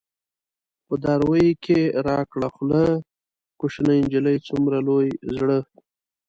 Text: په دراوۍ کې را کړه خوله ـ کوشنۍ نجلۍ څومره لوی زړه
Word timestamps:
په 0.85 0.93
دراوۍ 1.03 1.49
کې 1.63 1.79
را 2.07 2.19
کړه 2.31 2.47
خوله 2.55 2.83
ـ 3.25 3.57
کوشنۍ 3.59 3.99
نجلۍ 4.05 4.37
څومره 4.47 4.77
لوی 4.87 5.07
زړه 5.35 5.59